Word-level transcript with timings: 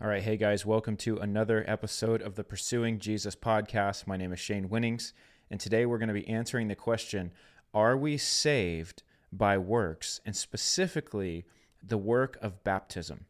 All 0.00 0.08
right, 0.08 0.24
hey 0.24 0.36
guys, 0.36 0.66
welcome 0.66 0.96
to 0.98 1.18
another 1.18 1.64
episode 1.68 2.20
of 2.20 2.34
the 2.34 2.42
Pursuing 2.42 2.98
Jesus 2.98 3.36
podcast. 3.36 4.08
My 4.08 4.16
name 4.16 4.32
is 4.32 4.40
Shane 4.40 4.68
Winnings, 4.68 5.12
and 5.52 5.60
today 5.60 5.86
we're 5.86 5.98
going 5.98 6.08
to 6.08 6.14
be 6.14 6.28
answering 6.28 6.66
the 6.66 6.74
question 6.74 7.30
Are 7.72 7.96
we 7.96 8.16
saved 8.16 9.04
by 9.32 9.56
works? 9.56 10.20
And 10.26 10.34
specifically, 10.34 11.46
the 11.80 11.96
work 11.96 12.36
of 12.42 12.64
baptism. 12.64 13.26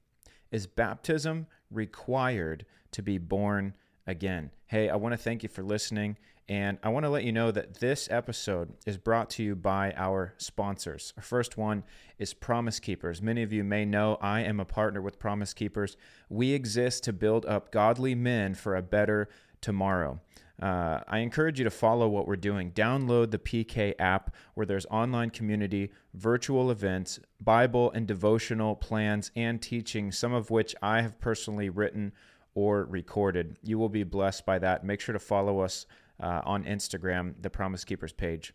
Is 0.50 0.67
baptism 0.67 1.49
required 1.71 2.65
to 2.92 3.03
be 3.03 3.19
born 3.19 3.74
again? 4.06 4.50
Hey, 4.66 4.88
I 4.88 4.96
want 4.96 5.12
to 5.12 5.18
thank 5.18 5.42
you 5.42 5.48
for 5.48 5.62
listening. 5.62 6.16
And 6.48 6.76
I 6.82 6.90
want 6.90 7.04
to 7.04 7.10
let 7.10 7.24
you 7.24 7.32
know 7.32 7.50
that 7.50 7.80
this 7.80 8.06
episode 8.10 8.74
is 8.84 8.98
brought 8.98 9.30
to 9.30 9.42
you 9.42 9.56
by 9.56 9.94
our 9.96 10.34
sponsors. 10.36 11.14
Our 11.16 11.22
first 11.22 11.56
one 11.56 11.84
is 12.18 12.35
Promise 12.35 12.80
Keepers. 12.80 13.22
Many 13.22 13.42
of 13.42 13.53
you 13.53 13.64
may 13.64 13.86
know 13.86 14.18
I 14.21 14.40
am 14.40 14.60
a 14.60 14.67
partner 14.67 15.00
with 15.00 15.18
Promise 15.18 15.54
Keepers. 15.54 15.96
We 16.28 16.52
exist 16.52 17.02
to 17.04 17.14
build 17.14 17.46
up 17.46 17.72
godly 17.72 18.14
men 18.14 18.54
for 18.54 18.76
a 18.76 18.82
better 18.82 19.30
tomorrow. 19.62 20.20
Uh, 20.60 21.00
I 21.09 21.18
encourage 21.18 21.59
you 21.59 21.64
to 21.64 21.70
follow 21.70 22.06
what 22.09 22.28
we're 22.28 22.36
doing. 22.36 22.73
Download 22.73 23.30
the 23.30 23.38
PK 23.38 23.95
app 23.98 24.34
where 24.52 24.66
there's 24.66 24.86
online 24.86 25.30
community, 25.30 25.90
virtual 26.12 26.70
events, 26.70 27.18
Bible 27.40 27.90
and 27.92 28.06
devotional 28.06 28.76
plans, 28.76 29.30
and 29.34 29.60
teaching, 29.60 30.12
some 30.12 30.32
of 30.32 30.50
which 30.50 30.74
I 30.80 31.00
have 31.00 31.18
personally 31.18 31.70
written 31.70 32.12
or 32.54 32.84
recorded. 32.84 33.58
You 33.62 33.78
will 33.78 33.88
be 33.88 34.04
blessed 34.04 34.46
by 34.46 34.58
that. 34.60 34.84
Make 34.84 35.00
sure 35.00 35.12
to 35.12 35.18
follow 35.18 35.60
us 35.60 35.86
uh, 36.20 36.42
on 36.45 36.64
Instagram, 36.64 37.34
the 37.40 37.50
Promise 37.50 37.84
Keepers 37.84 38.12
page. 38.12 38.54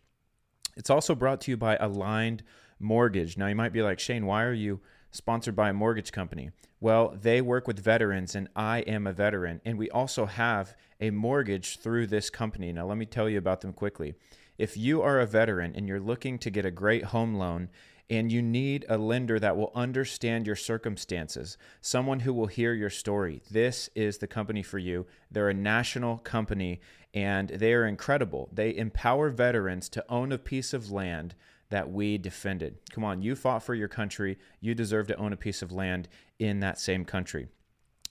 It's 0.76 0.90
also 0.90 1.14
brought 1.14 1.40
to 1.42 1.50
you 1.50 1.56
by 1.56 1.76
Aligned 1.76 2.42
Mortgage. 2.78 3.36
Now, 3.36 3.48
you 3.48 3.54
might 3.54 3.72
be 3.72 3.82
like, 3.82 3.98
Shane, 3.98 4.24
why 4.24 4.44
are 4.44 4.52
you 4.52 4.80
sponsored 5.10 5.56
by 5.56 5.70
a 5.70 5.74
mortgage 5.74 6.12
company? 6.12 6.50
Well, 6.80 7.16
they 7.20 7.40
work 7.40 7.66
with 7.66 7.78
veterans, 7.78 8.34
and 8.34 8.48
I 8.56 8.80
am 8.80 9.06
a 9.06 9.12
veteran. 9.12 9.60
And 9.64 9.78
we 9.78 9.90
also 9.90 10.26
have 10.26 10.74
a 11.00 11.10
mortgage 11.10 11.78
through 11.78 12.06
this 12.06 12.30
company. 12.30 12.72
Now, 12.72 12.86
let 12.86 12.96
me 12.96 13.06
tell 13.06 13.28
you 13.28 13.38
about 13.38 13.60
them 13.60 13.72
quickly. 13.72 14.14
If 14.58 14.76
you 14.76 15.02
are 15.02 15.20
a 15.20 15.26
veteran 15.26 15.74
and 15.74 15.88
you're 15.88 16.00
looking 16.00 16.38
to 16.38 16.50
get 16.50 16.64
a 16.64 16.70
great 16.70 17.04
home 17.04 17.34
loan, 17.34 17.68
and 18.10 18.32
you 18.32 18.42
need 18.42 18.84
a 18.88 18.98
lender 18.98 19.38
that 19.38 19.56
will 19.56 19.70
understand 19.72 20.44
your 20.44 20.56
circumstances, 20.56 21.56
someone 21.80 22.20
who 22.20 22.34
will 22.34 22.48
hear 22.48 22.74
your 22.74 22.90
story. 22.90 23.40
This 23.50 23.88
is 23.94 24.18
the 24.18 24.26
company 24.26 24.64
for 24.64 24.78
you. 24.78 25.06
They're 25.30 25.48
a 25.48 25.54
national 25.54 26.18
company 26.18 26.80
and 27.14 27.48
they 27.48 27.72
are 27.72 27.86
incredible. 27.86 28.48
They 28.52 28.76
empower 28.76 29.30
veterans 29.30 29.88
to 29.90 30.04
own 30.08 30.32
a 30.32 30.38
piece 30.38 30.74
of 30.74 30.90
land 30.90 31.36
that 31.70 31.90
we 31.90 32.18
defended. 32.18 32.78
Come 32.90 33.04
on, 33.04 33.22
you 33.22 33.34
fought 33.34 33.62
for 33.62 33.74
your 33.74 33.88
country. 33.88 34.38
You 34.60 34.74
deserve 34.74 35.06
to 35.08 35.16
own 35.16 35.32
a 35.32 35.36
piece 35.36 35.62
of 35.62 35.72
land 35.72 36.08
in 36.38 36.60
that 36.60 36.78
same 36.78 37.04
country. 37.04 37.48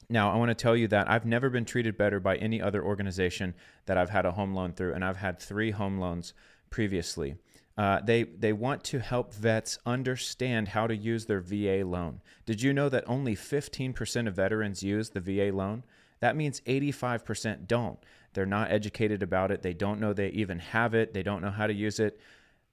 Now, 0.09 0.31
I 0.31 0.38
want 0.38 0.49
to 0.49 0.55
tell 0.55 0.75
you 0.75 0.88
that 0.88 1.09
I've 1.09 1.25
never 1.25 1.49
been 1.49 1.65
treated 1.65 1.95
better 1.95 2.19
by 2.19 2.37
any 2.37 2.61
other 2.61 2.83
organization 2.83 3.53
that 3.85 3.97
I've 3.97 4.09
had 4.09 4.25
a 4.25 4.31
home 4.31 4.55
loan 4.55 4.73
through, 4.73 4.93
and 4.93 5.05
I've 5.05 5.17
had 5.17 5.39
three 5.39 5.71
home 5.71 5.99
loans 5.99 6.33
previously. 6.71 7.35
Uh, 7.77 8.02
they 8.02 8.23
they 8.23 8.52
want 8.52 8.83
to 8.83 8.99
help 8.99 9.33
vets 9.33 9.77
understand 9.85 10.69
how 10.69 10.87
to 10.87 10.95
use 10.95 11.25
their 11.25 11.39
VA 11.39 11.83
loan. 11.85 12.21
Did 12.45 12.61
you 12.61 12.73
know 12.73 12.89
that 12.89 13.05
only 13.07 13.35
15% 13.35 14.27
of 14.27 14.35
veterans 14.35 14.83
use 14.83 15.11
the 15.11 15.21
VA 15.21 15.55
loan? 15.55 15.85
That 16.19 16.35
means 16.35 16.59
85% 16.61 17.67
don't. 17.67 17.97
They're 18.33 18.45
not 18.45 18.71
educated 18.71 19.23
about 19.23 19.52
it. 19.52 19.61
They 19.61 19.73
don't 19.73 20.02
know 20.02 20.11
they 20.11 20.27
even 20.30 20.59
have 20.59 20.93
it. 20.93 21.13
They 21.13 21.23
don't 21.23 21.41
know 21.41 21.52
how 21.52 21.67
to 21.67 21.73
use 21.73 21.99
it. 21.99 22.19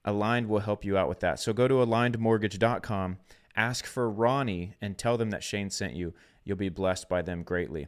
Aligned 0.07 0.47
will 0.47 0.61
help 0.61 0.85
you 0.85 0.97
out 0.97 1.09
with 1.09 1.19
that. 1.19 1.37
So 1.37 1.51
go 1.51 1.67
to 1.67 1.75
alignedmortgage.com, 1.75 3.17
ask 3.57 3.85
for 3.85 4.09
Ronnie, 4.09 4.73
and 4.79 4.97
tell 4.97 5.17
them 5.17 5.31
that 5.31 5.43
Shane 5.43 5.69
sent 5.69 5.95
you. 5.95 6.13
You'll 6.45 6.55
be 6.55 6.69
blessed 6.69 7.09
by 7.09 7.21
them 7.21 7.43
greatly. 7.43 7.87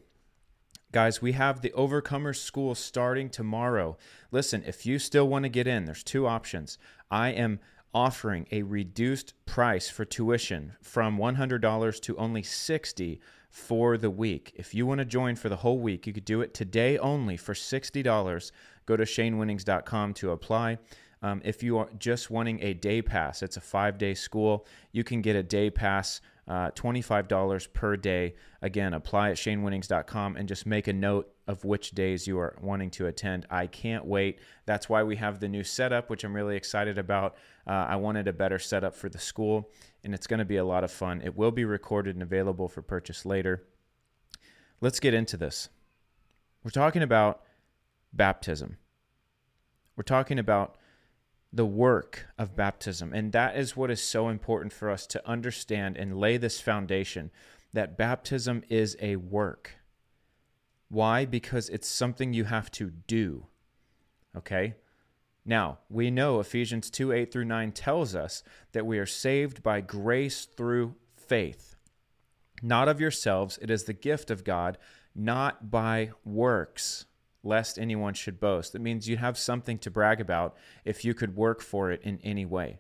Guys, 0.92 1.22
we 1.22 1.32
have 1.32 1.62
the 1.62 1.70
Overcomers 1.70 2.36
School 2.36 2.76
starting 2.76 3.30
tomorrow. 3.30 3.98
Listen, 4.32 4.64
if 4.68 4.86
you 4.86 5.00
still 5.00 5.30
want 5.30 5.44
to 5.44 5.50
get 5.50 5.66
in, 5.66 5.86
there's 5.86 6.04
two 6.04 6.28
options. 6.28 6.78
I 7.10 7.30
am 7.30 7.62
offering 7.94 8.48
a 8.52 8.64
reduced 8.64 9.34
price 9.46 9.90
for 9.90 10.04
tuition 10.04 10.74
from 10.82 11.18
$100 11.18 12.02
to 12.02 12.18
only 12.18 12.44
60 12.44 13.22
for 13.50 13.98
the 13.98 14.10
week. 14.10 14.52
If 14.56 14.76
you 14.76 14.86
want 14.86 15.00
to 15.00 15.06
join 15.06 15.38
for 15.38 15.48
the 15.48 15.56
whole 15.58 15.80
week, 15.80 16.06
you 16.06 16.12
could 16.12 16.26
do 16.26 16.42
it 16.42 16.54
today 16.54 16.98
only 16.98 17.38
for 17.38 17.54
$60. 17.54 18.52
Go 18.86 18.98
to 18.98 19.04
shanewinnings.com 19.04 20.14
to 20.16 20.32
apply. 20.32 20.80
Um, 21.22 21.42
if 21.44 21.62
you 21.62 21.78
are 21.78 21.90
just 21.98 22.32
wanting 22.32 22.62
a 22.64 22.74
day 22.74 23.02
pass, 23.02 23.44
it's 23.44 23.58
a 23.58 23.62
five 23.62 23.98
day 23.98 24.14
school, 24.14 24.66
you 24.92 25.04
can 25.04 25.22
get 25.22 25.36
a 25.36 25.44
day 25.44 25.70
pass 25.70 26.22
uh, 26.50 26.72
$25 26.72 27.74
per 27.74 27.96
day. 27.96 28.34
Again, 28.62 28.94
apply 28.96 29.30
at 29.30 29.38
shanewinnings.com 29.38 30.36
and 30.36 30.48
just 30.48 30.66
make 30.66 30.88
a 30.88 30.94
note 30.94 31.32
of 31.48 31.64
which 31.64 31.92
days 31.92 32.28
you 32.28 32.40
are 32.40 32.58
wanting 32.60 32.90
to 32.92 33.06
attend. 33.06 33.46
I 33.52 33.68
can't 33.68 34.04
wait. 34.06 34.40
That's 34.66 34.90
why 34.90 35.04
we 35.04 35.16
have 35.18 35.40
the 35.40 35.48
new 35.48 35.64
setup, 35.64 36.10
which 36.10 36.24
I'm 36.24 36.36
really 36.36 36.56
excited 36.56 36.98
about. 36.98 37.36
Uh, 37.68 37.86
I 37.88 37.98
wanted 37.98 38.28
a 38.28 38.34
better 38.34 38.58
setup 38.58 38.96
for 38.96 39.10
the 39.10 39.20
school, 39.20 39.70
and 40.04 40.14
it's 40.16 40.26
going 40.26 40.40
to 40.40 40.46
be 40.46 40.58
a 40.58 40.66
lot 40.66 40.84
of 40.84 40.92
fun. 40.92 41.22
It 41.24 41.38
will 41.38 41.52
be 41.52 41.66
recorded 41.66 42.16
and 42.16 42.24
available 42.24 42.68
for 42.68 42.82
purchase 42.82 43.26
later. 43.26 43.64
Let's 44.82 45.00
get 45.00 45.14
into 45.14 45.38
this. 45.38 45.70
We're 46.64 46.72
talking 46.72 47.04
about 47.04 47.44
baptism. 48.12 48.78
We're 49.96 50.04
talking 50.04 50.40
about 50.40 50.78
the 51.52 51.66
work 51.66 52.28
of 52.38 52.56
baptism. 52.56 53.14
And 53.14 53.32
that 53.32 53.58
is 53.58 53.76
what 53.76 53.92
is 53.92 54.02
so 54.02 54.30
important 54.30 54.72
for 54.72 54.90
us 54.90 55.08
to 55.08 55.28
understand 55.28 55.98
and 55.98 56.20
lay 56.20 56.38
this 56.38 56.62
foundation 56.62 57.32
that 57.74 57.98
baptism 57.98 58.64
is 58.70 58.96
a 59.02 59.16
work. 59.16 59.76
Why? 60.90 61.26
Because 61.26 61.70
it's 61.70 61.88
something 61.88 62.34
you 62.34 62.46
have 62.46 62.72
to 62.72 62.92
do. 63.08 63.48
Okay? 64.36 64.76
Now, 65.46 65.80
we 65.90 66.12
know 66.12 66.40
Ephesians 66.40 66.90
2 66.90 67.12
8 67.12 67.32
through 67.32 67.46
9 67.46 67.72
tells 67.72 68.16
us 68.16 68.44
that 68.72 68.86
we 68.86 69.00
are 69.00 69.06
saved 69.06 69.64
by 69.64 69.82
grace 69.82 70.46
through 70.46 70.96
faith. 71.16 71.76
Not 72.62 72.88
of 72.88 73.00
yourselves, 73.00 73.58
it 73.62 73.70
is 73.70 73.86
the 73.86 73.94
gift 73.94 74.30
of 74.30 74.44
God, 74.44 74.78
not 75.16 75.72
by 75.72 76.12
works 76.26 77.06
lest 77.44 77.80
anyone 77.80 78.14
should 78.14 78.40
boast. 78.40 78.74
That 78.74 78.82
means 78.82 79.08
you 79.08 79.18
have 79.18 79.38
something 79.38 79.78
to 79.80 79.92
brag 79.92 80.20
about 80.20 80.56
if 80.86 81.06
you 81.06 81.14
could 81.14 81.36
work 81.36 81.62
for 81.62 81.92
it 81.92 82.02
in 82.04 82.20
any 82.24 82.46
way. 82.46 82.80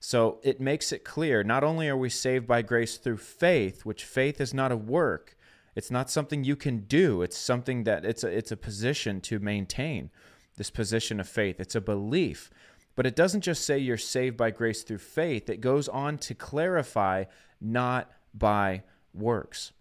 So 0.00 0.38
it 0.42 0.60
makes 0.60 0.92
it 0.92 1.04
clear 1.04 1.42
not 1.42 1.64
only 1.64 1.88
are 1.88 1.96
we 1.96 2.10
saved 2.10 2.46
by 2.46 2.60
grace 2.62 2.98
through 2.98 3.16
faith, 3.16 3.86
which 3.86 4.04
faith 4.04 4.40
is 4.40 4.52
not 4.52 4.70
a 4.70 4.76
work, 4.76 5.36
it's 5.74 5.90
not 5.90 6.10
something 6.10 6.44
you 6.44 6.56
can 6.56 6.80
do, 6.80 7.22
it's 7.22 7.38
something 7.38 7.84
that 7.84 8.04
it's 8.04 8.22
a, 8.22 8.28
it's 8.28 8.52
a 8.52 8.56
position 8.56 9.20
to 9.22 9.38
maintain 9.38 10.10
this 10.56 10.70
position 10.70 11.20
of 11.20 11.28
faith. 11.28 11.58
It's 11.58 11.74
a 11.74 11.80
belief. 11.80 12.50
But 12.96 13.06
it 13.06 13.16
doesn't 13.16 13.40
just 13.40 13.64
say 13.64 13.78
you're 13.78 13.96
saved 13.96 14.36
by 14.36 14.50
grace 14.50 14.82
through 14.82 14.98
faith, 14.98 15.48
it 15.48 15.60
goes 15.60 15.88
on 15.88 16.18
to 16.18 16.34
clarify 16.34 17.24
not 17.60 18.10
by 18.34 18.82
works. 19.12 19.72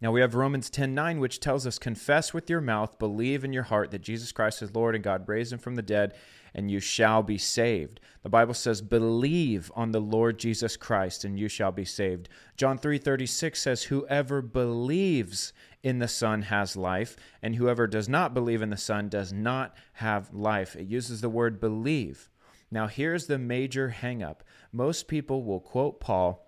Now 0.00 0.12
we 0.12 0.20
have 0.20 0.34
Romans 0.34 0.70
10:9 0.70 1.20
which 1.20 1.40
tells 1.40 1.66
us 1.66 1.78
confess 1.78 2.34
with 2.34 2.50
your 2.50 2.60
mouth, 2.60 2.98
believe 2.98 3.44
in 3.44 3.52
your 3.52 3.64
heart 3.64 3.90
that 3.92 4.02
Jesus 4.02 4.30
Christ 4.30 4.60
is 4.60 4.74
Lord 4.74 4.94
and 4.94 5.02
God 5.02 5.26
raised 5.26 5.52
him 5.52 5.58
from 5.58 5.74
the 5.74 5.82
dead 5.82 6.14
and 6.54 6.70
you 6.70 6.80
shall 6.80 7.22
be 7.22 7.38
saved. 7.38 8.00
The 8.22 8.28
Bible 8.28 8.54
says 8.54 8.82
believe 8.82 9.72
on 9.74 9.92
the 9.92 10.00
Lord 10.00 10.38
Jesus 10.38 10.76
Christ 10.76 11.24
and 11.24 11.38
you 11.38 11.48
shall 11.48 11.72
be 11.72 11.84
saved. 11.84 12.28
John 12.56 12.78
3:36 12.78 13.62
says 13.62 13.84
whoever 13.84 14.42
believes 14.42 15.54
in 15.82 15.98
the 15.98 16.08
Son 16.08 16.42
has 16.42 16.76
life 16.76 17.16
and 17.40 17.56
whoever 17.56 17.86
does 17.86 18.08
not 18.08 18.34
believe 18.34 18.60
in 18.60 18.70
the 18.70 18.76
Son 18.76 19.08
does 19.08 19.32
not 19.32 19.74
have 19.94 20.32
life. 20.34 20.76
It 20.76 20.86
uses 20.86 21.22
the 21.22 21.30
word 21.30 21.58
believe. 21.58 22.28
Now 22.70 22.86
here's 22.86 23.28
the 23.28 23.38
major 23.38 23.96
hangup. 23.98 24.40
Most 24.72 25.08
people 25.08 25.42
will 25.42 25.60
quote 25.60 26.00
Paul 26.00 26.42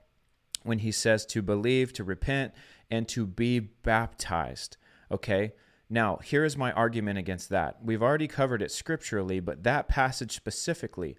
when 0.64 0.80
he 0.80 0.92
says 0.92 1.24
to 1.26 1.40
believe, 1.40 1.92
to 1.94 2.04
repent, 2.04 2.52
and 2.90 3.08
to 3.08 3.26
be 3.26 3.58
baptized. 3.58 4.76
Okay? 5.10 5.52
Now, 5.90 6.16
here 6.16 6.44
is 6.44 6.56
my 6.56 6.72
argument 6.72 7.18
against 7.18 7.48
that. 7.48 7.78
We've 7.82 8.02
already 8.02 8.28
covered 8.28 8.62
it 8.62 8.70
scripturally, 8.70 9.40
but 9.40 9.62
that 9.62 9.88
passage 9.88 10.34
specifically, 10.34 11.16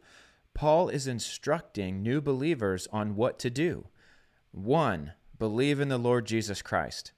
Paul 0.53 0.89
is 0.89 1.07
instructing 1.07 2.03
new 2.03 2.21
believers 2.21 2.87
on 2.91 3.15
what 3.15 3.39
to 3.39 3.49
do. 3.49 3.87
One, 4.51 5.13
believe 5.37 5.79
in 5.79 5.89
the 5.89 5.97
Lord 5.97 6.25
Jesus 6.25 6.61
Christ. 6.61 7.13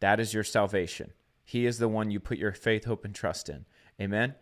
That 0.00 0.18
is 0.18 0.34
your 0.34 0.44
salvation. 0.44 1.12
He 1.44 1.66
is 1.66 1.78
the 1.78 1.88
one 1.88 2.10
you 2.10 2.20
put 2.20 2.38
your 2.38 2.52
faith, 2.52 2.84
hope, 2.84 3.04
and 3.04 3.14
trust 3.14 3.48
in. 3.48 3.66
Amen. 4.00 4.34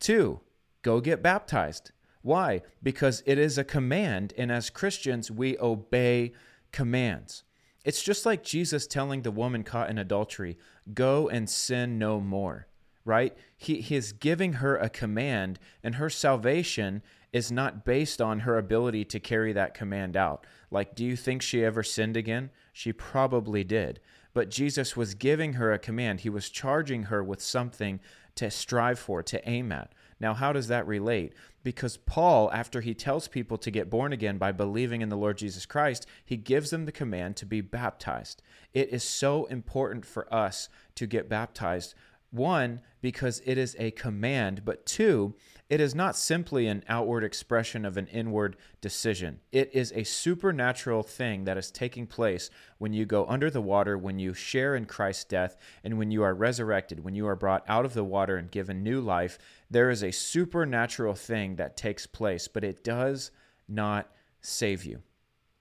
Two, 0.00 0.40
go 0.82 1.00
get 1.00 1.22
baptized. 1.22 1.92
Why? 2.22 2.62
Because 2.82 3.22
it 3.26 3.38
is 3.38 3.58
a 3.58 3.64
command, 3.64 4.32
and 4.36 4.50
as 4.50 4.70
Christians, 4.70 5.30
we 5.30 5.58
obey 5.58 6.32
commands. 6.72 7.44
It's 7.84 8.02
just 8.02 8.24
like 8.24 8.42
Jesus 8.42 8.86
telling 8.86 9.22
the 9.22 9.30
woman 9.30 9.62
caught 9.62 9.90
in 9.90 9.98
adultery, 9.98 10.56
go 10.94 11.28
and 11.28 11.48
sin 11.48 11.98
no 11.98 12.18
more, 12.20 12.66
right? 13.04 13.36
He, 13.56 13.80
he 13.80 13.94
is 13.94 14.12
giving 14.12 14.54
her 14.54 14.76
a 14.76 14.88
command, 14.88 15.58
and 15.82 15.96
her 15.96 16.08
salvation 16.08 17.02
is 17.32 17.52
not 17.52 17.84
based 17.84 18.22
on 18.22 18.40
her 18.40 18.56
ability 18.56 19.04
to 19.04 19.20
carry 19.20 19.52
that 19.52 19.74
command 19.74 20.16
out. 20.16 20.46
Like, 20.70 20.94
do 20.94 21.04
you 21.04 21.14
think 21.16 21.42
she 21.42 21.64
ever 21.64 21.82
sinned 21.82 22.16
again? 22.16 22.50
She 22.72 22.92
probably 22.92 23.64
did. 23.64 24.00
but 24.34 24.50
Jesus 24.50 24.96
was 24.96 25.14
giving 25.14 25.54
her 25.54 25.72
a 25.72 25.78
command. 25.78 26.20
He 26.20 26.28
was 26.28 26.50
charging 26.50 27.04
her 27.04 27.22
with 27.22 27.40
something 27.40 28.00
to 28.34 28.50
strive 28.50 28.98
for, 28.98 29.22
to 29.22 29.48
aim 29.48 29.70
at. 29.72 29.92
Now, 30.24 30.32
how 30.32 30.54
does 30.54 30.68
that 30.68 30.86
relate? 30.86 31.34
Because 31.62 31.98
Paul, 31.98 32.50
after 32.50 32.80
he 32.80 32.94
tells 32.94 33.28
people 33.28 33.58
to 33.58 33.70
get 33.70 33.90
born 33.90 34.10
again 34.10 34.38
by 34.38 34.52
believing 34.52 35.02
in 35.02 35.10
the 35.10 35.18
Lord 35.18 35.36
Jesus 35.36 35.66
Christ, 35.66 36.06
he 36.24 36.38
gives 36.38 36.70
them 36.70 36.86
the 36.86 36.92
command 36.92 37.36
to 37.36 37.44
be 37.44 37.60
baptized. 37.60 38.40
It 38.72 38.88
is 38.88 39.04
so 39.04 39.44
important 39.44 40.06
for 40.06 40.32
us 40.32 40.70
to 40.94 41.06
get 41.06 41.28
baptized. 41.28 41.94
One, 42.34 42.80
because 43.00 43.40
it 43.46 43.58
is 43.58 43.76
a 43.78 43.92
command, 43.92 44.64
but 44.64 44.84
two, 44.86 45.36
it 45.70 45.80
is 45.80 45.94
not 45.94 46.16
simply 46.16 46.66
an 46.66 46.82
outward 46.88 47.22
expression 47.22 47.84
of 47.84 47.96
an 47.96 48.08
inward 48.08 48.56
decision. 48.80 49.38
It 49.52 49.70
is 49.72 49.92
a 49.92 50.02
supernatural 50.02 51.04
thing 51.04 51.44
that 51.44 51.56
is 51.56 51.70
taking 51.70 52.08
place 52.08 52.50
when 52.78 52.92
you 52.92 53.06
go 53.06 53.24
under 53.26 53.50
the 53.50 53.60
water, 53.60 53.96
when 53.96 54.18
you 54.18 54.34
share 54.34 54.74
in 54.74 54.86
Christ's 54.86 55.26
death, 55.26 55.56
and 55.84 55.96
when 55.96 56.10
you 56.10 56.24
are 56.24 56.34
resurrected, 56.34 57.04
when 57.04 57.14
you 57.14 57.28
are 57.28 57.36
brought 57.36 57.64
out 57.68 57.84
of 57.84 57.94
the 57.94 58.02
water 58.02 58.36
and 58.36 58.50
given 58.50 58.82
new 58.82 59.00
life. 59.00 59.38
There 59.70 59.88
is 59.88 60.02
a 60.02 60.10
supernatural 60.10 61.14
thing 61.14 61.54
that 61.54 61.76
takes 61.76 62.04
place, 62.04 62.48
but 62.48 62.64
it 62.64 62.82
does 62.82 63.30
not 63.68 64.10
save 64.40 64.84
you. 64.84 65.04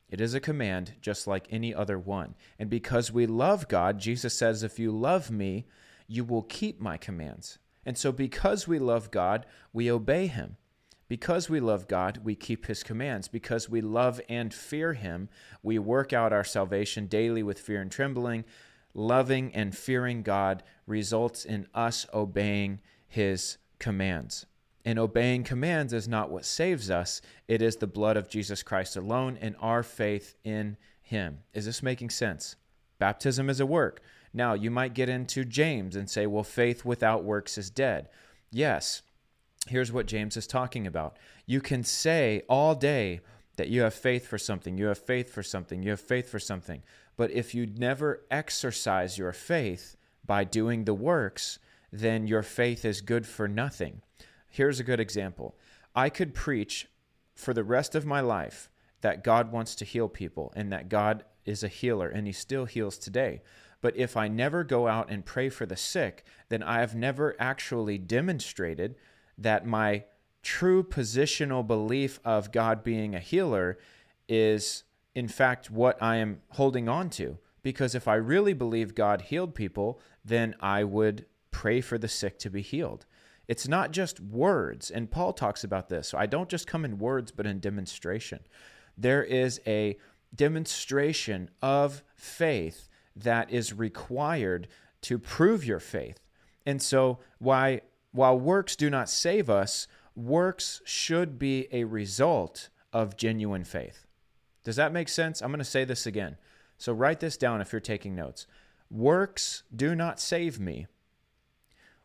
It 0.10 0.20
is 0.20 0.34
a 0.34 0.40
command 0.40 0.94
just 1.02 1.28
like 1.28 1.46
any 1.52 1.72
other 1.72 2.00
one. 2.00 2.34
And 2.58 2.68
because 2.68 3.12
we 3.12 3.28
love 3.28 3.68
God, 3.68 4.00
Jesus 4.00 4.36
says, 4.36 4.64
If 4.64 4.80
you 4.80 4.92
love 4.92 5.30
me, 5.30 5.68
you 6.14 6.24
will 6.24 6.44
keep 6.44 6.80
my 6.80 6.96
commands. 6.96 7.58
And 7.86 7.98
so, 7.98 8.12
because 8.12 8.68
we 8.68 8.78
love 8.78 9.10
God, 9.10 9.48
we 9.74 9.92
obey 9.92 10.28
him. 10.28 10.58
Because 11.08 11.50
we 11.50 11.60
love 11.60 11.88
God, 11.88 12.20
we 12.24 12.36
keep 12.36 12.68
his 12.68 12.84
commands. 12.84 13.28
Because 13.28 13.68
we 13.68 13.82
love 13.82 14.22
and 14.30 14.54
fear 14.54 14.94
him, 14.94 15.28
we 15.64 15.80
work 15.80 16.14
out 16.14 16.32
our 16.32 16.44
salvation 16.44 17.08
daily 17.08 17.42
with 17.42 17.60
fear 17.60 17.82
and 17.82 17.92
trembling. 17.92 18.46
Loving 18.94 19.54
and 19.56 19.76
fearing 19.76 20.22
God 20.22 20.62
results 20.86 21.46
in 21.46 21.68
us 21.74 22.06
obeying 22.14 22.80
his 23.08 23.58
commands. 23.80 24.46
And 24.86 25.00
obeying 25.00 25.44
commands 25.44 25.94
is 25.94 26.08
not 26.08 26.30
what 26.30 26.46
saves 26.46 26.92
us, 26.92 27.22
it 27.48 27.62
is 27.62 27.78
the 27.78 27.88
blood 27.88 28.18
of 28.18 28.30
Jesus 28.30 28.62
Christ 28.62 28.96
alone 28.96 29.38
and 29.42 29.56
our 29.60 29.82
faith 29.82 30.36
in 30.44 30.78
him. 31.02 31.40
Is 31.54 31.66
this 31.66 31.82
making 31.82 32.12
sense? 32.12 32.56
Baptism 33.00 33.50
is 33.50 33.60
a 33.60 33.66
work. 33.66 34.02
Now, 34.34 34.54
you 34.54 34.72
might 34.72 34.94
get 34.94 35.10
into 35.10 35.46
James 35.46 35.96
and 35.96 36.10
say, 36.10 36.26
well, 36.26 36.44
faith 36.44 36.84
without 36.84 37.24
works 37.24 37.58
is 37.58 37.70
dead. 37.70 38.10
Yes, 38.52 39.04
here's 39.68 39.92
what 39.92 40.08
James 40.08 40.38
is 40.38 40.48
talking 40.48 40.88
about. 40.88 41.18
You 41.46 41.62
can 41.62 41.84
say 41.84 42.44
all 42.50 42.76
day 42.76 43.22
that 43.58 43.70
you 43.70 43.82
have 43.82 43.94
faith 43.94 44.28
for 44.28 44.38
something, 44.38 44.78
you 44.78 44.88
have 44.88 44.98
faith 44.98 45.32
for 45.32 45.44
something, 45.44 45.84
you 45.84 45.92
have 45.92 46.02
faith 46.02 46.30
for 46.30 46.40
something. 46.40 46.82
But 47.16 47.32
if 47.32 47.54
you 47.54 47.68
never 47.68 48.26
exercise 48.32 49.18
your 49.18 49.32
faith 49.32 49.96
by 50.26 50.44
doing 50.44 50.86
the 50.86 50.94
works, 50.94 51.60
then 51.92 52.26
your 52.26 52.42
faith 52.42 52.86
is 52.86 53.02
good 53.02 53.28
for 53.28 53.48
nothing. 53.48 54.02
Here's 54.50 54.80
a 54.80 54.84
good 54.84 55.00
example 55.00 55.56
I 55.96 56.10
could 56.10 56.34
preach 56.34 56.88
for 57.36 57.54
the 57.54 57.64
rest 57.64 57.94
of 57.94 58.06
my 58.06 58.22
life 58.22 58.70
that 59.02 59.24
God 59.24 59.52
wants 59.52 59.76
to 59.76 59.86
heal 59.86 60.08
people 60.08 60.52
and 60.56 60.72
that 60.72 60.90
God 60.90 61.24
is 61.46 61.64
a 61.64 61.68
healer 61.68 62.08
and 62.08 62.26
he 62.26 62.34
still 62.34 62.66
heals 62.66 62.98
today. 62.98 63.42
But 63.84 63.98
if 63.98 64.16
I 64.16 64.30
never 64.30 64.64
go 64.64 64.88
out 64.88 65.12
and 65.12 65.26
pray 65.26 65.50
for 65.50 65.66
the 65.66 65.76
sick, 65.76 66.24
then 66.48 66.64
I 66.64 66.80
have 66.80 66.96
never 66.96 67.36
actually 67.38 67.98
demonstrated 67.98 68.96
that 69.38 69.66
my 69.68 70.06
true 70.42 70.84
positional 70.84 71.68
belief 71.68 72.18
of 72.24 72.54
God 72.54 72.82
being 72.82 73.14
a 73.14 73.20
healer 73.20 73.78
is, 74.30 74.86
in 75.14 75.28
fact, 75.28 75.70
what 75.70 76.02
I 76.02 76.16
am 76.16 76.40
holding 76.52 76.88
on 76.88 77.10
to. 77.12 77.40
Because 77.62 77.94
if 77.94 78.08
I 78.08 78.16
really 78.16 78.54
believe 78.54 78.96
God 78.96 79.24
healed 79.24 79.54
people, 79.54 80.00
then 80.24 80.56
I 80.62 80.86
would 80.86 81.26
pray 81.52 81.82
for 81.82 81.98
the 81.98 82.08
sick 82.08 82.40
to 82.40 82.50
be 82.50 82.62
healed. 82.62 83.06
It's 83.50 83.68
not 83.68 83.92
just 83.92 84.22
words, 84.22 84.92
and 84.92 85.12
Paul 85.12 85.34
talks 85.34 85.66
about 85.66 85.90
this. 85.90 86.08
So 86.08 86.18
I 86.18 86.26
don't 86.26 86.48
just 86.48 86.68
come 86.68 86.86
in 86.86 87.00
words, 87.00 87.34
but 87.34 87.46
in 87.46 87.60
demonstration. 87.60 88.40
There 88.98 89.24
is 89.26 89.60
a 89.68 89.98
demonstration 90.34 91.50
of 91.62 92.02
faith 92.16 92.88
that 93.16 93.52
is 93.52 93.74
required 93.74 94.68
to 95.02 95.20
prove 95.20 95.66
your 95.66 95.80
faith. 95.80 96.20
And 96.66 96.82
so, 96.82 97.20
why, 97.40 97.82
while 98.12 98.40
works 98.40 98.76
do 98.76 98.90
not 98.90 99.10
save 99.10 99.50
us, 99.50 99.88
works 100.16 100.82
should 100.86 101.38
be 101.38 101.68
a 101.72 101.84
result 101.84 102.70
of 102.92 103.18
genuine 103.18 103.64
faith. 103.64 104.06
Does 104.64 104.78
that 104.78 104.94
make 104.94 105.10
sense? 105.10 105.42
I'm 105.42 105.50
going 105.50 105.60
to 105.60 105.66
say 105.66 105.84
this 105.84 106.06
again. 106.06 106.38
So, 106.78 106.94
write 106.94 107.20
this 107.20 107.38
down 107.38 107.62
if 107.62 107.72
you're 107.72 107.82
taking 107.82 108.16
notes. 108.16 108.48
Works 108.90 109.64
do 109.76 109.96
not 109.96 110.20
save 110.20 110.60
me. 110.60 110.88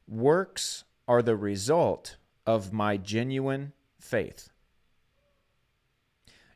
Works 0.07 0.85
are 1.07 1.23
the 1.23 1.37
result 1.37 2.17
of 2.47 2.73
my 2.73 2.97
genuine 2.97 3.73
faith. 4.01 4.51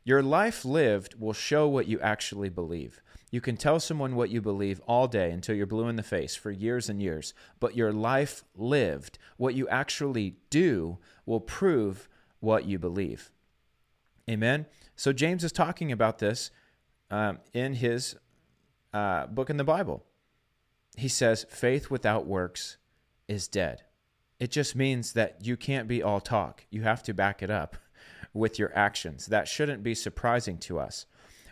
Your 0.03 0.21
life 0.21 0.65
lived 0.65 1.19
will 1.19 1.33
show 1.33 1.67
what 1.67 1.87
you 1.87 1.99
actually 2.01 2.49
believe. 2.49 3.01
You 3.31 3.41
can 3.41 3.57
tell 3.57 3.79
someone 3.79 4.15
what 4.15 4.29
you 4.29 4.41
believe 4.41 4.81
all 4.87 5.07
day 5.07 5.31
until 5.31 5.55
you're 5.55 5.65
blue 5.65 5.87
in 5.87 5.95
the 5.95 6.03
face 6.03 6.35
for 6.35 6.51
years 6.51 6.89
and 6.89 7.01
years, 7.01 7.33
but 7.59 7.75
your 7.75 7.91
life 7.91 8.43
lived, 8.55 9.17
what 9.37 9.55
you 9.55 9.67
actually 9.69 10.35
do, 10.49 10.99
will 11.25 11.39
prove 11.39 12.09
what 12.41 12.65
you 12.65 12.77
believe. 12.77 13.31
Amen? 14.29 14.65
So 14.95 15.13
James 15.13 15.43
is 15.43 15.51
talking 15.51 15.91
about 15.91 16.19
this 16.19 16.51
um, 17.09 17.39
in 17.53 17.75
his 17.75 18.15
uh, 18.93 19.27
book 19.27 19.49
in 19.49 19.57
the 19.57 19.63
Bible. 19.63 20.03
He 20.95 21.07
says, 21.07 21.45
faith 21.49 21.89
without 21.89 22.27
works 22.27 22.77
is 23.27 23.47
dead. 23.47 23.83
It 24.39 24.51
just 24.51 24.75
means 24.75 25.13
that 25.13 25.45
you 25.45 25.57
can't 25.57 25.87
be 25.87 26.03
all 26.03 26.19
talk. 26.19 26.65
You 26.69 26.83
have 26.83 27.01
to 27.03 27.13
back 27.13 27.41
it 27.41 27.49
up 27.49 27.77
with 28.33 28.57
your 28.59 28.75
actions. 28.77 29.27
That 29.27 29.47
shouldn't 29.47 29.83
be 29.83 29.95
surprising 29.95 30.57
to 30.59 30.79
us. 30.79 31.05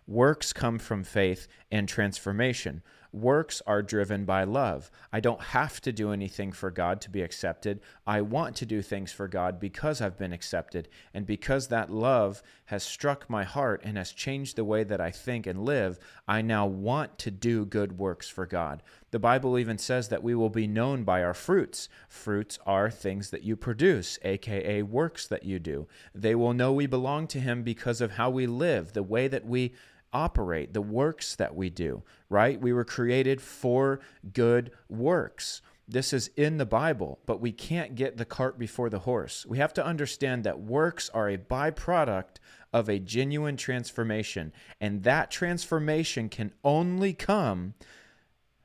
Works 0.08 0.52
come 0.52 0.80
from 0.80 1.04
faith 1.04 1.48
and 1.72 1.88
transformation. 1.88 2.82
Works 3.14 3.62
are 3.68 3.82
driven 3.82 4.24
by 4.24 4.46
love. 4.46 4.90
I 5.12 5.20
don't 5.20 5.42
have 5.42 5.82
to 5.82 5.92
do 5.92 6.12
anything 6.12 6.54
for 6.54 6.72
God 6.72 7.02
to 7.02 7.10
be 7.10 7.22
accepted. 7.22 7.82
I 8.08 8.22
want 8.22 8.56
to 8.58 8.66
do 8.66 8.82
things 8.82 9.12
for 9.12 9.28
God 9.28 9.60
because 9.60 10.00
I've 10.00 10.18
been 10.18 10.32
accepted. 10.32 10.88
And 11.14 11.26
because 11.26 11.68
that 11.68 11.92
love 11.92 12.42
has 12.66 12.84
struck 12.84 13.30
my 13.30 13.44
heart 13.44 13.82
and 13.84 13.98
has 13.98 14.14
changed 14.14 14.56
the 14.56 14.64
way 14.64 14.86
that 14.86 15.02
I 15.02 15.12
think 15.12 15.46
and 15.46 15.66
live, 15.66 16.00
I 16.26 16.42
now 16.42 16.66
want 16.66 17.20
to 17.20 17.32
do 17.32 17.66
good 17.66 17.98
works 17.98 18.30
for 18.30 18.46
God. 18.46 18.82
The 19.12 19.20
Bible 19.20 19.60
even 19.60 19.78
says 19.78 20.08
that 20.08 20.24
we 20.24 20.34
will 20.34 20.50
be 20.50 20.68
known 20.68 21.04
by 21.04 21.22
our 21.22 21.34
fruits. 21.34 21.90
Fruits 22.08 22.60
are 22.66 22.90
things 22.90 23.30
that 23.32 23.44
you 23.44 23.58
produce, 23.58 24.20
aka 24.22 24.84
works 24.84 25.28
that 25.28 25.44
you 25.44 25.60
do. 25.60 25.86
They 26.16 26.34
will 26.34 26.54
know 26.54 26.72
we 26.72 26.88
belong 26.88 27.28
to 27.28 27.42
Him 27.42 27.62
because 27.62 28.00
of 28.00 28.12
how 28.12 28.30
we 28.30 28.48
live, 28.48 28.94
the 28.94 29.04
way 29.04 29.28
that 29.28 29.46
we 29.46 29.74
operate, 30.14 30.74
the 30.74 30.82
works 30.82 31.36
that 31.36 31.56
we 31.56 31.70
do, 31.70 32.04
right? 32.30 32.60
We 32.60 32.74
were 32.74 32.86
created 32.86 33.42
for 33.42 34.00
good 34.34 34.72
works. 34.90 35.62
This 35.88 36.14
is 36.14 36.30
in 36.38 36.58
the 36.58 36.66
Bible, 36.66 37.20
but 37.26 37.42
we 37.42 37.52
can't 37.52 37.96
get 37.96 38.18
the 38.18 38.26
cart 38.26 38.58
before 38.58 38.90
the 38.90 39.00
horse. 39.00 39.46
We 39.46 39.58
have 39.58 39.74
to 39.74 39.86
understand 39.86 40.44
that 40.44 40.62
works 40.62 41.10
are 41.10 41.30
a 41.30 41.38
byproduct 41.38 42.38
of 42.72 42.88
a 42.88 43.00
genuine 43.00 43.58
transformation, 43.58 44.54
and 44.80 45.04
that 45.04 45.32
transformation 45.32 46.30
can 46.30 46.54
only 46.64 47.14
come 47.14 47.74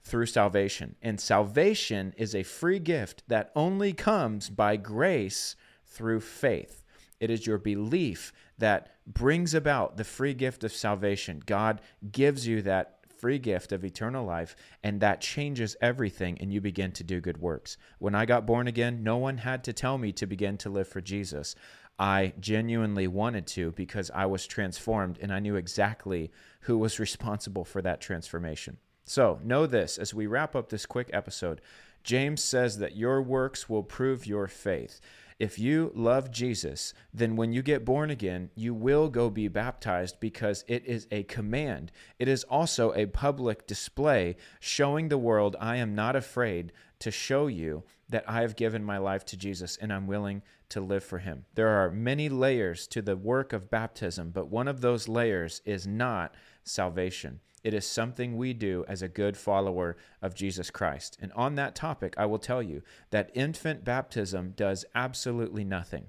through 0.04 0.26
salvation. 0.26 0.94
And 1.02 1.20
salvation 1.20 2.14
is 2.16 2.34
a 2.34 2.44
free 2.44 2.78
gift 2.78 3.24
that 3.26 3.50
only 3.56 3.92
comes 3.92 4.48
by 4.48 4.76
grace 4.76 5.56
through 5.84 6.20
faith. 6.20 6.84
It 7.20 7.30
is 7.30 7.46
your 7.46 7.58
belief 7.58 8.32
that 8.58 8.96
brings 9.06 9.54
about 9.54 9.96
the 9.96 10.04
free 10.04 10.34
gift 10.34 10.64
of 10.64 10.72
salvation. 10.72 11.42
God 11.44 11.80
gives 12.12 12.46
you 12.46 12.62
that 12.62 12.98
free 13.16 13.38
gift 13.38 13.72
of 13.72 13.84
eternal 13.84 14.24
life, 14.24 14.54
and 14.82 15.00
that 15.00 15.20
changes 15.20 15.76
everything, 15.80 16.38
and 16.40 16.52
you 16.52 16.60
begin 16.60 16.92
to 16.92 17.04
do 17.04 17.20
good 17.20 17.38
works. 17.38 17.76
When 17.98 18.14
I 18.14 18.26
got 18.26 18.46
born 18.46 18.66
again, 18.66 19.02
no 19.02 19.16
one 19.16 19.38
had 19.38 19.64
to 19.64 19.72
tell 19.72 19.98
me 19.98 20.12
to 20.12 20.26
begin 20.26 20.58
to 20.58 20.70
live 20.70 20.88
for 20.88 21.00
Jesus. 21.00 21.54
I 21.98 22.34
genuinely 22.38 23.06
wanted 23.06 23.46
to 23.48 23.72
because 23.72 24.10
I 24.14 24.26
was 24.26 24.46
transformed 24.46 25.18
and 25.20 25.32
I 25.32 25.38
knew 25.38 25.56
exactly 25.56 26.30
who 26.60 26.76
was 26.76 27.00
responsible 27.00 27.64
for 27.64 27.80
that 27.82 28.00
transformation. 28.00 28.76
So, 29.04 29.38
know 29.42 29.66
this 29.66 29.98
as 29.98 30.12
we 30.12 30.26
wrap 30.26 30.54
up 30.56 30.68
this 30.68 30.84
quick 30.84 31.08
episode 31.12 31.60
James 32.06 32.40
says 32.40 32.78
that 32.78 32.94
your 32.94 33.20
works 33.20 33.68
will 33.68 33.82
prove 33.82 34.26
your 34.26 34.46
faith. 34.46 35.00
If 35.38 35.58
you 35.58 35.92
love 35.94 36.30
Jesus, 36.30 36.94
then 37.12 37.36
when 37.36 37.52
you 37.52 37.62
get 37.62 37.84
born 37.84 38.10
again, 38.10 38.50
you 38.54 38.72
will 38.72 39.08
go 39.08 39.28
be 39.28 39.48
baptized 39.48 40.18
because 40.18 40.64
it 40.66 40.86
is 40.86 41.06
a 41.10 41.24
command. 41.24 41.92
It 42.18 42.26
is 42.26 42.44
also 42.44 42.94
a 42.94 43.06
public 43.06 43.66
display 43.66 44.36
showing 44.60 45.08
the 45.08 45.18
world 45.18 45.54
I 45.60 45.76
am 45.76 45.94
not 45.94 46.16
afraid 46.16 46.72
to 47.00 47.10
show 47.10 47.48
you 47.48 47.84
that 48.08 48.24
I 48.26 48.40
have 48.40 48.56
given 48.56 48.82
my 48.82 48.96
life 48.96 49.26
to 49.26 49.36
Jesus 49.36 49.76
and 49.76 49.92
I'm 49.92 50.06
willing 50.06 50.42
to 50.70 50.80
live 50.80 51.04
for 51.04 51.18
him. 51.18 51.44
There 51.54 51.68
are 51.68 51.90
many 51.90 52.30
layers 52.30 52.86
to 52.88 53.02
the 53.02 53.16
work 53.16 53.52
of 53.52 53.70
baptism, 53.70 54.30
but 54.30 54.48
one 54.48 54.68
of 54.68 54.80
those 54.80 55.06
layers 55.06 55.60
is 55.64 55.86
not 55.86 56.34
salvation. 56.64 57.40
It 57.66 57.74
is 57.74 57.84
something 57.84 58.36
we 58.36 58.52
do 58.52 58.84
as 58.86 59.02
a 59.02 59.08
good 59.08 59.36
follower 59.36 59.96
of 60.22 60.36
Jesus 60.36 60.70
Christ. 60.70 61.18
And 61.20 61.32
on 61.32 61.56
that 61.56 61.74
topic, 61.74 62.14
I 62.16 62.24
will 62.24 62.38
tell 62.38 62.62
you 62.62 62.82
that 63.10 63.32
infant 63.34 63.84
baptism 63.84 64.54
does 64.56 64.84
absolutely 64.94 65.64
nothing. 65.64 66.04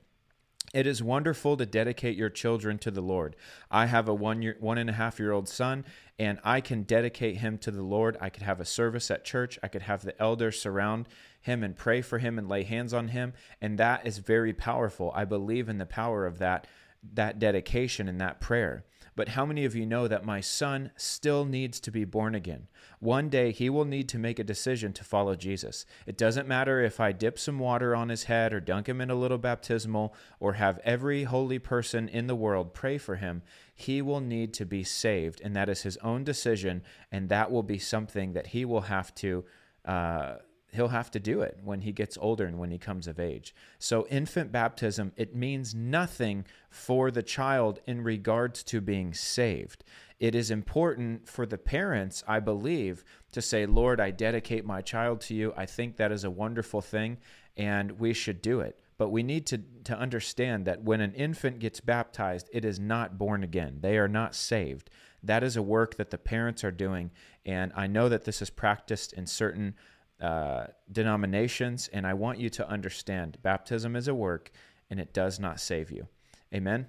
It 0.71 0.85
is 0.85 1.01
wonderful 1.01 1.57
to 1.57 1.65
dedicate 1.65 2.15
your 2.15 2.29
children 2.29 2.77
to 2.77 2.91
the 2.91 3.01
Lord. 3.01 3.35
I 3.71 3.87
have 3.87 4.07
a 4.07 4.13
one 4.13 4.43
year, 4.43 4.55
one 4.59 4.77
and 4.77 4.87
a 4.87 4.93
half 4.93 5.17
year 5.17 5.31
old 5.31 5.49
son, 5.49 5.83
and 6.19 6.39
I 6.43 6.61
can 6.61 6.83
dedicate 6.83 7.37
him 7.37 7.57
to 7.57 7.71
the 7.71 7.81
Lord. 7.81 8.17
I 8.21 8.29
could 8.29 8.43
have 8.43 8.61
a 8.61 8.65
service 8.65 9.09
at 9.09 9.25
church. 9.25 9.57
I 9.63 9.67
could 9.67 9.81
have 9.81 10.03
the 10.03 10.21
elders 10.21 10.61
surround 10.61 11.09
him 11.41 11.63
and 11.63 11.75
pray 11.75 12.03
for 12.03 12.19
him 12.19 12.37
and 12.37 12.47
lay 12.47 12.65
hands 12.65 12.93
on 12.93 13.07
him, 13.07 13.33
and 13.59 13.79
that 13.79 14.05
is 14.05 14.19
very 14.19 14.53
powerful. 14.53 15.11
I 15.15 15.25
believe 15.25 15.69
in 15.69 15.79
the 15.79 15.87
power 15.87 16.27
of 16.27 16.37
that 16.37 16.67
that 17.13 17.39
dedication 17.39 18.07
and 18.07 18.21
that 18.21 18.39
prayer. 18.39 18.85
But 19.17 19.29
how 19.29 19.47
many 19.47 19.65
of 19.65 19.75
you 19.75 19.87
know 19.87 20.07
that 20.07 20.23
my 20.23 20.41
son 20.41 20.91
still 20.95 21.43
needs 21.43 21.79
to 21.79 21.91
be 21.91 22.05
born 22.05 22.35
again? 22.35 22.67
One 22.99 23.29
day 23.29 23.51
he 23.51 23.67
will 23.67 23.83
need 23.83 24.07
to 24.09 24.19
make 24.19 24.37
a 24.37 24.43
decision 24.43 24.93
to 24.93 25.03
follow 25.03 25.35
Jesus. 25.35 25.87
It 26.05 26.19
doesn't 26.19 26.47
matter 26.47 26.81
if 26.81 26.99
I 26.99 27.13
dip 27.13 27.39
some 27.39 27.57
water 27.57 27.95
on 27.95 28.09
his 28.09 28.25
head 28.25 28.53
or 28.53 28.59
dunk 28.59 28.87
him 28.87 29.01
in 29.01 29.09
a 29.09 29.15
little 29.15 29.39
baptismal 29.39 30.13
or 30.39 30.53
have 30.53 30.79
every 30.83 31.23
holy 31.23 31.57
person 31.57 32.07
in 32.07 32.27
the 32.27 32.35
world 32.35 32.75
pray 32.75 32.99
for 32.99 33.15
him. 33.15 33.41
He 33.73 34.03
will 34.03 34.21
need 34.21 34.53
to 34.53 34.67
be 34.67 34.83
saved, 34.83 35.41
and 35.43 35.55
that 35.55 35.67
is 35.67 35.81
his 35.81 35.97
own 35.97 36.23
decision, 36.23 36.83
and 37.11 37.27
that 37.29 37.51
will 37.51 37.63
be 37.63 37.79
something 37.79 38.33
that 38.33 38.47
he 38.47 38.65
will 38.65 38.81
have 38.81 39.15
to. 39.15 39.45
Uh, 39.83 40.35
he'll 40.71 40.89
have 40.89 41.11
to 41.11 41.19
do 41.19 41.41
it 41.41 41.57
when 41.63 41.81
he 41.81 41.91
gets 41.91 42.17
older 42.19 42.45
and 42.45 42.59
when 42.59 42.71
he 42.71 42.77
comes 42.77 43.07
of 43.07 43.19
age. 43.19 43.55
So 43.79 44.07
infant 44.07 44.51
baptism 44.51 45.11
it 45.15 45.35
means 45.35 45.73
nothing 45.73 46.45
for 46.69 47.11
the 47.11 47.23
child 47.23 47.79
in 47.85 48.03
regards 48.03 48.63
to 48.63 48.81
being 48.81 49.13
saved. 49.13 49.83
It 50.19 50.35
is 50.35 50.51
important 50.51 51.29
for 51.29 51.45
the 51.45 51.57
parents, 51.57 52.23
I 52.27 52.39
believe, 52.39 53.03
to 53.31 53.41
say, 53.41 53.65
"Lord, 53.65 53.99
I 53.99 54.11
dedicate 54.11 54.65
my 54.65 54.81
child 54.81 55.21
to 55.21 55.35
you." 55.35 55.53
I 55.55 55.65
think 55.65 55.97
that 55.97 56.11
is 56.11 56.23
a 56.23 56.31
wonderful 56.31 56.81
thing 56.81 57.17
and 57.57 57.99
we 57.99 58.13
should 58.13 58.41
do 58.41 58.59
it. 58.61 58.79
But 58.97 59.09
we 59.09 59.23
need 59.23 59.45
to, 59.47 59.59
to 59.85 59.97
understand 59.97 60.65
that 60.65 60.83
when 60.83 61.01
an 61.01 61.13
infant 61.13 61.59
gets 61.59 61.79
baptized, 61.79 62.49
it 62.51 62.65
is 62.65 62.79
not 62.79 63.17
born 63.17 63.43
again. 63.43 63.79
They 63.81 63.97
are 63.97 64.07
not 64.07 64.33
saved. 64.33 64.89
That 65.21 65.43
is 65.43 65.55
a 65.55 65.61
work 65.61 65.95
that 65.97 66.09
the 66.09 66.17
parents 66.17 66.63
are 66.63 66.71
doing. 66.71 67.11
And 67.45 67.71
I 67.75 67.87
know 67.87 68.09
that 68.09 68.25
this 68.25 68.41
is 68.41 68.49
practiced 68.49 69.13
in 69.13 69.27
certain 69.27 69.75
uh, 70.21 70.67
denominations, 70.91 71.89
and 71.93 72.07
I 72.07 72.13
want 72.13 72.39
you 72.39 72.49
to 72.51 72.67
understand 72.67 73.37
baptism 73.41 73.95
is 73.95 74.07
a 74.07 74.15
work 74.15 74.51
and 74.89 74.99
it 74.99 75.13
does 75.13 75.39
not 75.39 75.59
save 75.59 75.91
you. 75.91 76.07
Amen. 76.53 76.87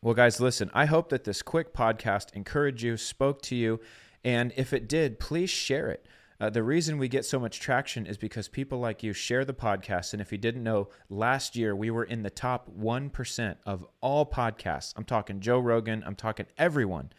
Well, 0.00 0.14
guys, 0.14 0.40
listen, 0.40 0.70
I 0.72 0.86
hope 0.86 1.08
that 1.08 1.24
this 1.24 1.42
quick 1.42 1.74
podcast 1.74 2.32
encouraged 2.34 2.82
you, 2.82 2.96
spoke 2.96 3.42
to 3.42 3.56
you, 3.56 3.80
and 4.24 4.52
if 4.56 4.72
it 4.72 4.88
did, 4.88 5.18
please 5.18 5.50
share 5.50 5.90
it. 5.90 6.06
Uh, 6.40 6.48
the 6.48 6.62
reason 6.62 6.98
we 6.98 7.08
get 7.08 7.24
so 7.24 7.40
much 7.40 7.58
traction 7.58 8.06
is 8.06 8.16
because 8.16 8.46
people 8.46 8.78
like 8.78 9.02
you 9.02 9.12
share 9.12 9.44
the 9.44 9.52
podcast. 9.52 10.12
And 10.12 10.22
if 10.22 10.30
you 10.30 10.38
didn't 10.38 10.62
know, 10.62 10.88
last 11.08 11.56
year 11.56 11.74
we 11.74 11.90
were 11.90 12.04
in 12.04 12.22
the 12.22 12.30
top 12.30 12.70
1% 12.78 13.56
of 13.66 13.84
all 14.00 14.24
podcasts. 14.24 14.92
I'm 14.96 15.04
talking 15.04 15.40
Joe 15.40 15.58
Rogan, 15.58 16.04
I'm 16.06 16.14
talking 16.14 16.46
everyone 16.56 17.10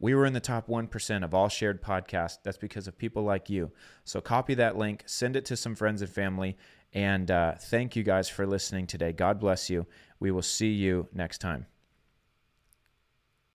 we 0.00 0.14
were 0.14 0.26
in 0.26 0.32
the 0.32 0.40
top 0.40 0.66
1% 0.66 1.24
of 1.24 1.34
all 1.34 1.48
shared 1.48 1.82
podcasts. 1.82 2.38
That's 2.42 2.56
because 2.56 2.88
of 2.88 2.98
people 2.98 3.22
like 3.22 3.48
you. 3.50 3.70
So 4.04 4.20
copy 4.20 4.54
that 4.54 4.76
link, 4.76 5.04
send 5.06 5.36
it 5.36 5.44
to 5.46 5.56
some 5.56 5.74
friends 5.76 6.02
and 6.02 6.10
family, 6.10 6.56
and 6.92 7.30
uh, 7.30 7.54
thank 7.56 7.94
you 7.94 8.02
guys 8.02 8.28
for 8.28 8.46
listening 8.46 8.86
today. 8.86 9.12
God 9.12 9.38
bless 9.38 9.70
you. 9.70 9.86
We 10.18 10.30
will 10.30 10.42
see 10.42 10.72
you 10.72 11.06
next 11.12 11.38
time. 11.38 11.66